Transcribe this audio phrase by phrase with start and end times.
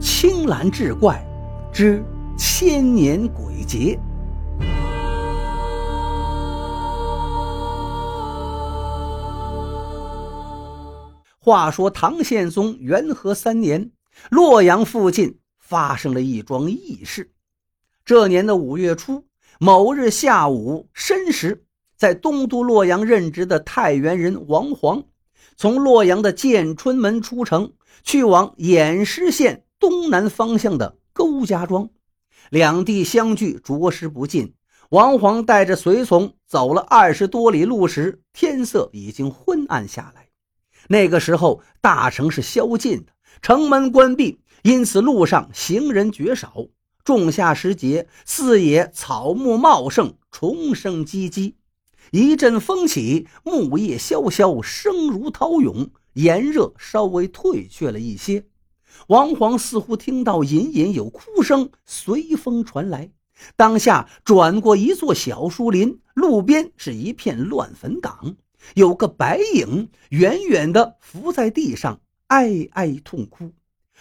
[0.00, 1.20] 青蓝志怪
[1.72, 2.04] 之
[2.36, 3.98] 千年鬼节。
[11.40, 13.90] 话说唐宪宗元和三年，
[14.30, 17.32] 洛阳附近发生了一桩异事。
[18.04, 19.24] 这年的五月初，
[19.58, 21.64] 某日下午申时，
[21.96, 25.02] 在东都洛阳任职的太原人王煌，
[25.56, 27.72] 从洛阳的建春门出城，
[28.04, 31.90] 去往偃师县东南方向的高家庄。
[32.50, 34.54] 两地相距着实不近。
[34.90, 40.28] 王皇带着随从走了二十多里路时，天色已经昏暗下来。
[40.88, 46.68] 那个时候，大城是宵禁的，城门关闭，因此路上行人绝少。
[47.04, 51.54] 仲夏时节，四野草木茂盛，虫声唧唧。
[52.10, 58.46] 一阵风起，木叶萧萧，声如涛涌，炎热稍微退却了一些。
[59.06, 63.10] 王煌似乎听到隐隐有哭声随风传来，
[63.56, 68.36] 当下转过一座小树林，路边是一片乱坟岗，
[68.74, 73.52] 有个白影远远的伏在地上，哀哀痛哭。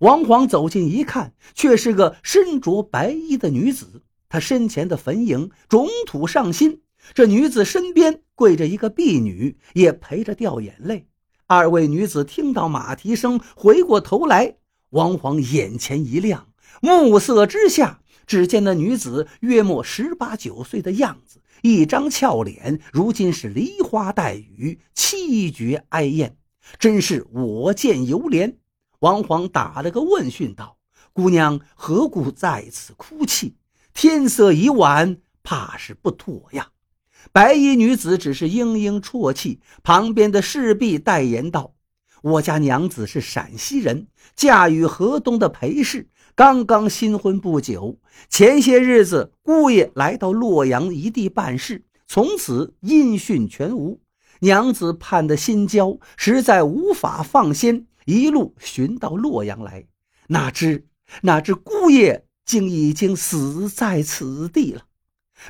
[0.00, 4.02] 王煌走近一看，却是个身着白衣的女子。
[4.28, 6.82] 她身前的坟茔种土上新，
[7.14, 11.08] 这女子身边跪着一个婢女，也陪着掉眼泪。
[11.46, 14.56] 二位女子听到马蹄声，回过头来。
[14.90, 16.48] 王煌眼前一亮，
[16.80, 26.36] 目色之下，只见那女子约莫十八九岁的样子，一张俏脸，如今是梨花带雨，凄绝哀艳，
[26.78, 28.54] 真是我见犹怜。
[29.00, 30.76] 王煌打了个问讯道
[31.12, 33.56] ：“姑娘何故在此哭泣？
[33.94, 36.70] 天色已晚，怕是不妥呀。”
[37.32, 41.74] 白衣女子只是嘤嘤啜泣，旁边的侍婢代言道。
[42.22, 47.98] 我家娘子是陕西人，嫁与河东的裴氏，刚刚新婚不久。
[48.28, 54.00] 前些日子，姑爷来到洛阳一地办事，从此音讯全无。
[54.40, 59.86] 娘子盼得心焦，实在无法放心，一路寻到洛阳来。
[60.28, 60.86] 哪知
[61.22, 64.82] 哪知姑爷竟已经死在此地了。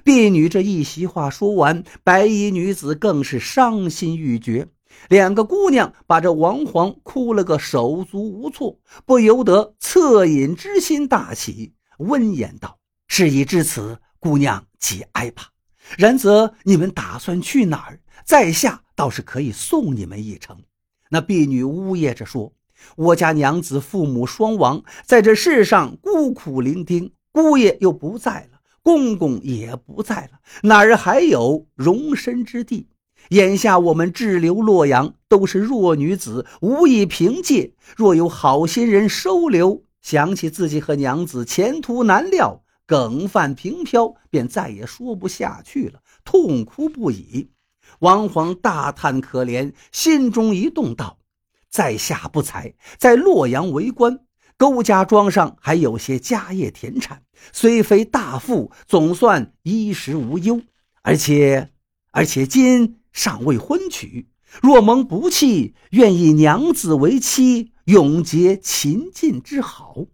[0.05, 4.69] 婢女这一席话说完，白衣女子更是伤心欲绝。
[5.09, 12.79] 两个姑娘把这王皇哭了个手足无措，不由得恻隐之心大起，温言道
[13.09, 15.49] ：“事已至此，姑娘节哀吧。
[15.97, 18.01] 然则你们打算去哪儿？
[18.25, 20.63] 在下倒是可以送你们一程。”
[21.11, 22.53] 那婢女呜咽着说
[22.97, 32.89] ：“我家娘子父母双亡，在这世上孤苦伶仃，姑爷又不在了，公公也不在了，哪儿还有容身之地？”
[33.31, 37.75] 眼下我们滞留洛阳，都是弱女子，无以凭借。
[37.97, 47.51] 若有好心人收留，想起自己和娘子前途难料，梗泛平飘，便再也说不下去了，痛哭不已。
[47.99, 51.19] 王皇大叹可怜，心中一动，道
[51.69, 54.21] ：“在下不才，在洛阳为官，
[54.57, 57.23] 勾家庄上还有些家业田产，
[57.53, 60.63] 虽非大富，总算衣食无忧。
[61.03, 61.71] 而且，
[62.13, 64.29] 而且今……”尚未婚娶，
[64.63, 70.07] 若蒙不弃，愿以娘子为妻，永结秦晋之好。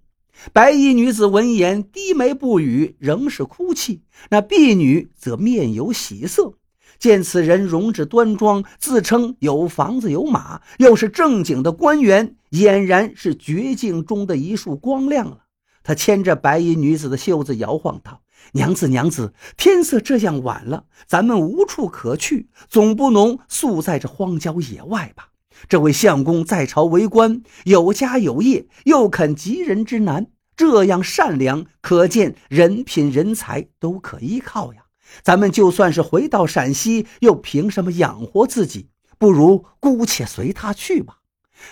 [0.53, 4.03] 白衣女子闻言，低眉不语，仍是哭泣。
[4.31, 6.55] 那婢女则面有喜色，
[6.99, 15.45] 见此人容止端庄，自称有房子有马，又是正经的官员，俨然是绝境中的一束光亮了。
[15.83, 18.21] 他牵着白衣女子的袖子摇晃道。
[18.53, 25.31] 娘子，娘子，天色这样晚了，咱们无处可去，总不能宿在这荒郊野外吧？
[25.69, 34.83] 这位相公在朝为官，有家有业，又肯急人之难，这样善良，可见人品人才都可依靠呀。
[35.23, 38.89] 咱们就算是回到陕西，又凭什么养活自己？
[39.17, 41.19] 不如姑且随他去吧。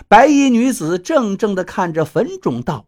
[0.08, 2.86] 白衣女子怔怔地看着坟冢，道：“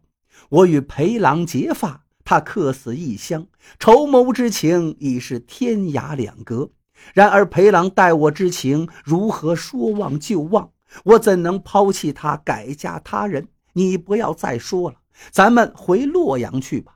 [0.49, 3.47] 我与裴郎结发。”他客死异乡，
[3.79, 6.71] 筹谋之情已是天涯两隔。
[7.13, 10.71] 然而裴郎待我之情，如何说忘就忘？
[11.03, 13.47] 我怎能抛弃他，改嫁他人？
[13.73, 14.97] 你不要再说了，
[15.29, 16.95] 咱们回洛阳去吧。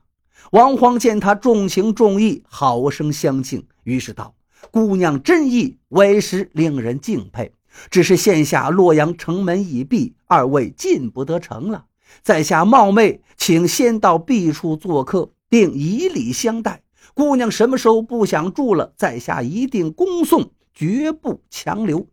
[0.52, 4.34] 王荒见他重情重义，好生相敬，于是道
[4.72, 7.52] ：“姑娘真意，委实令人敬佩。
[7.88, 11.84] 只是现下洛阳城门已闭，二位进不得城了。”
[12.22, 16.82] 在下冒昧，请先到敝处做客，并以礼相待。
[17.14, 22.06] 姑娘什么时候不想住了，在下一定恭送，绝不强留。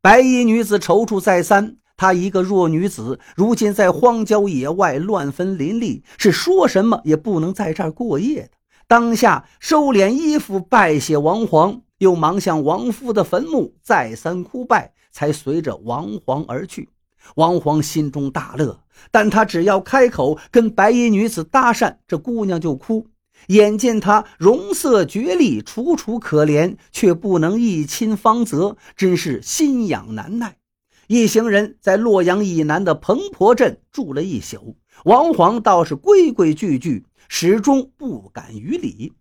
[0.00, 8.50] 白衣女子踌躇再三，她一个弱女子，如今在荒郊野外乱坟林立，是说什么也不能在这儿过夜的。
[8.86, 16.88] 当下收敛衣服，拜谢王皇，又忙向王夫的坟墓再三哭拜，才随着王皇而去。
[17.36, 18.80] 王皇心中大乐，
[19.10, 23.06] 但他只要开口跟白衣女子搭讪，这姑娘就哭。
[23.46, 30.56] 眼见她容色绝丽，楚楚可怜，却不能一亲芳泽，真是心痒难耐。
[31.06, 39.12] 一行人在洛阳以南的彭婆镇住了一宿，王皇倒是规规矩矩，始终不敢逾礼。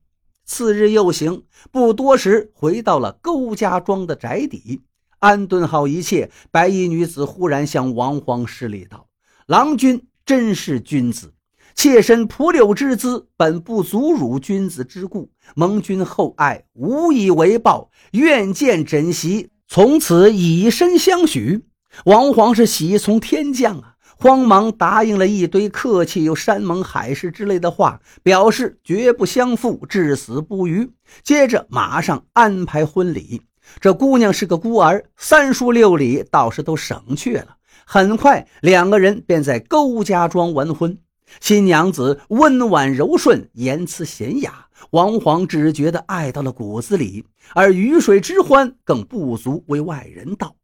[0.44, 4.81] 次日又行，不多时回到了勾家庄的宅邸，
[5.19, 9.08] 安顿好一切，白衣女子忽然向王皇施礼道
[9.48, 11.34] ：“郎君真是君子，
[11.74, 21.66] 妾身蒲柳之姿，本不足辱君子之故，蒙君厚爱，无以为报，愿见枕席，从此以身相许。”
[22.06, 30.92] 王皇是喜从天降啊，慌忙答应了一堆客气又山盟海誓之类的话，表示绝不相负，至死不渝。
[31.24, 33.42] 接着马上安排婚礼。
[33.80, 37.58] 这姑娘是个孤儿，三书六礼倒是都省去了。
[37.86, 40.98] 很快，两个人便在勾家庄完婚。
[41.42, 50.56] 新娘子温婉柔顺，言辞娴雅，王皇只觉得爱到了骨子里，而鱼水之欢更不足为外人道。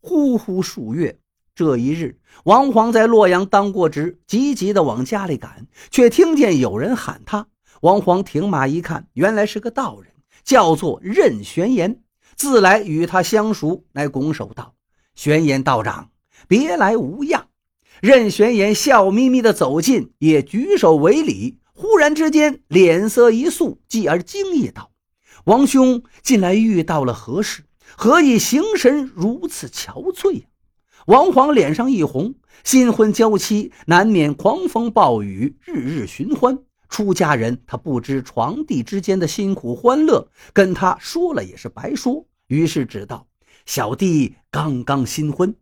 [0.00, 1.18] 呼呼数月，
[1.54, 7.48] 这一日，王皇在洛阳当过职，急急地往家里赶，却听见有人喊他。
[7.80, 10.12] 王皇停马一看，原来是个道人，
[10.44, 12.00] 叫做任玄言，
[12.36, 14.74] 自来与他相熟，乃拱手道
[15.14, 16.10] ：“玄言道长，
[16.48, 17.48] 别来无恙。”
[18.00, 21.58] 任玄言笑眯眯地走近，也举手为礼。
[21.72, 24.90] 忽然之间，脸色一肃，继而惊异道
[25.46, 27.64] ：“王兄近来遇到了何事？”
[27.96, 30.40] 何以形神如此憔悴呀？
[31.06, 32.34] 王皇脸上一红，
[32.64, 36.58] 新婚娇妻难免狂风暴雨，日日寻欢。
[36.94, 42.24] 出家人他不知床地之间的辛苦欢乐，跟他说了也是白说。
[42.46, 43.26] 于是只道
[43.66, 45.56] ：“小弟刚刚新婚，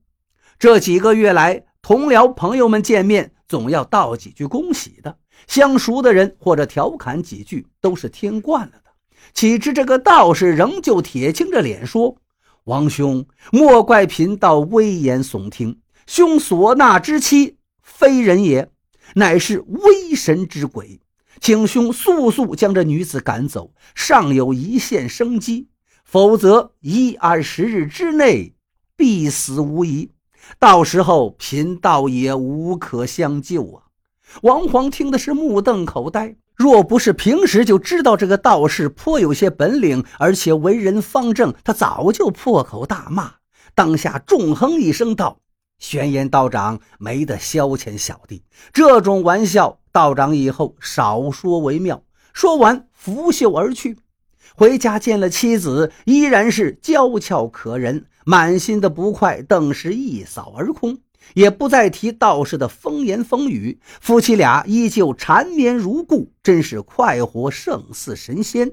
[0.59, 8.91] 这几个月来，同僚朋友们见面总要道几句恭喜的，相熟的人或者调侃几句，都是听惯了的。
[9.33, 12.19] 岂知这个道士仍旧铁青着脸说。”
[12.65, 15.81] 王兄，莫怪贫道危言耸听。
[16.07, 18.71] 兄所纳之妻非人也，
[19.15, 21.01] 乃是威神之鬼，
[21.43, 25.67] 请兄速速将这女子赶走，尚有一线生机；
[26.05, 28.55] 否则一二十日之内
[28.97, 30.13] 必死无疑。
[30.61, 33.83] 到时候贫道也无可相救啊！
[34.43, 36.37] 王皇听的是目瞪口呆。
[36.55, 43.33] 若不是平时就知道这个道士颇有些本领，而且为人方正，他早就破口大骂。
[43.75, 45.41] 当下重哼一声道
[45.83, 53.99] ：“玄岩道长没得消遣小弟，这种玩笑，道长以后少说为妙。”说完，拂袖而去。
[54.55, 60.99] 回家见了妻子，依然是娇俏可人，满心的不快顿时一扫而空。
[61.35, 68.73] 也不再提道士的风言风语，夫妻俩依旧缠绵如故，真是快活胜似神仙。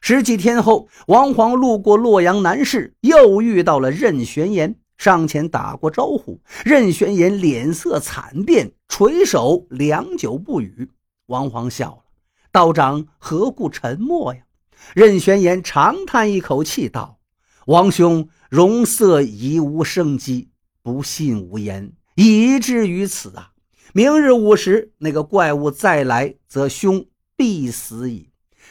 [0.00, 6.38] 十几天后，王皇路过洛阳南市，又遇到了任玄言，上前打过招呼。
[6.62, 10.90] 任玄言脸色惨变，垂首良久不语。
[11.24, 12.02] 王皇笑了
[12.52, 14.42] ：“道长何故沉默呀？”
[14.94, 17.18] 任玄言长叹一口气道
[17.64, 20.50] ：“王兄容色已无生机。”
[20.82, 23.52] 不信无言，以至于此啊！
[23.94, 28.28] 明日午时，那个怪物再来，则兄必死矣。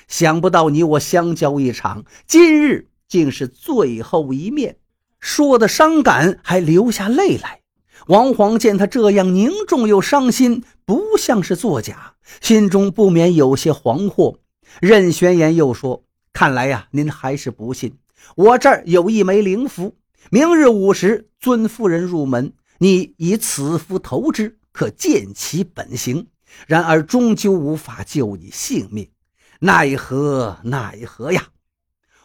[0.08, 4.77] 想不到你我相交一场，今日竟是最后一面。
[5.20, 7.62] 说的伤感，还流下泪来。
[8.08, 14.38] 王皇见他这样凝重又伤心，不像是作假，心中不免有些惶惑。
[14.80, 17.98] 任玄言又说：“看来呀，您还是不信。
[18.36, 19.96] 我这儿有一枚灵符。”
[20.32, 26.28] 明日午时，尊夫人入门，你以此符投之，可见其本形。
[26.68, 29.10] 然而终究无法救你性命，
[29.60, 31.48] 奈何奈何呀！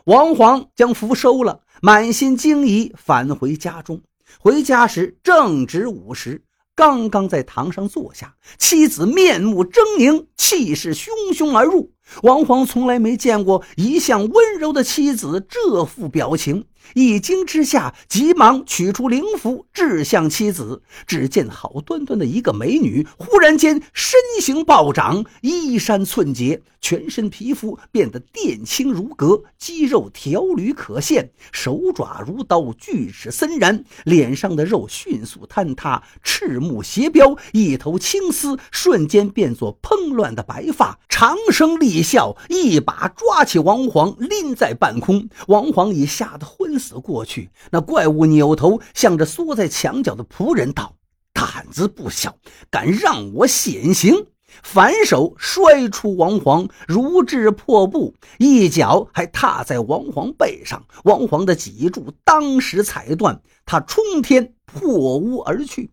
[0.05, 4.03] 王皇将符收了，满心惊疑，返回家中。
[4.39, 6.43] 回家时正值午时，
[6.75, 11.91] 刚刚在堂上坐下，妻子面目狰狞，气势汹汹而入。
[12.23, 16.67] 王皇从来没见过一向温柔的妻子这副表情。
[16.93, 20.83] 一惊之下，急忙取出灵符，掷向妻子。
[21.07, 45.31] 只见好端端的一个美女，忽然间身形暴涨，衣衫寸结，全身皮肤变得靛青如革，肌肉条缕可现，手爪如刀，锯齿森然，脸上的肉迅速坍塌，赤目斜飙，一头青丝瞬间变作蓬乱的白发，长声厉笑，一把抓起王皇，拎在半空。
[45.49, 46.74] 王皇已吓得昏。
[46.79, 50.97] 死过去，那怪物扭头向着缩在墙角的仆人道
[51.33, 52.37] ：“胆子不小，
[52.71, 54.27] 敢让我显形！”
[54.63, 65.91] 反手摔出王皇，如掷破布，一脚还踏在王皇背上，王皇的脊柱当时踩断，他冲天破屋而去。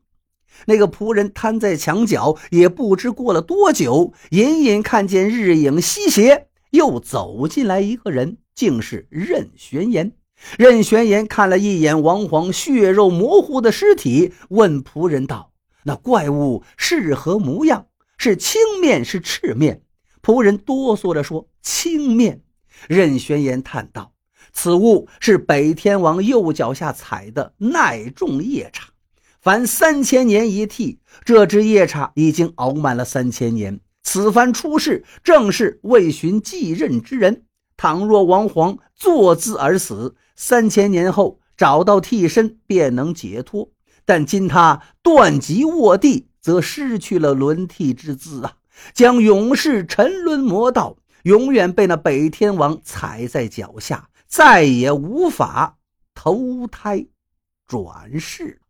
[0.67, 10.11] 那个仆人瘫在墙角，也不知过了多久，隐隐看见日影西斜，又走进来一个人，竟是任玄言。
[10.57, 15.51] 任玄言看了一眼王皇血肉模糊的尸体，问仆人道
[15.83, 17.88] ：“那怪物是何模样？
[18.17, 19.81] 是青面是赤面？”
[20.21, 22.41] 仆人哆嗦着说：“青面。”
[22.88, 24.13] 任玄言叹道
[24.53, 28.89] ：“此物是北天王右脚下踩的耐重夜叉，
[29.39, 31.00] 凡三千年一替。
[31.24, 37.43] 这只夜叉已经熬满了三千年，此番出世，正是为寻继任之人。
[37.81, 43.71] 倘若王皇坐姿而死，三千年后找到替身便能解脱，
[44.05, 48.57] 但今他断脊卧地，则失去了轮替之资啊，
[48.93, 55.79] 将永世沉沦魔道，永远被那北天王踩在脚下，再也无法
[56.13, 57.07] 投胎
[57.65, 58.60] 转世。